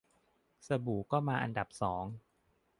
[0.67, 2.05] สบู่ก็มาอันดับสอง